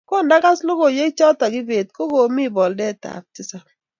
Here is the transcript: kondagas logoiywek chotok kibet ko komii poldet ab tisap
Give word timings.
kondagas 0.09 0.59
logoiywek 0.67 1.13
chotok 1.17 1.51
kibet 1.53 1.87
ko 1.95 2.03
komii 2.11 2.53
poldet 2.55 3.01
ab 3.13 3.23
tisap 3.33 3.65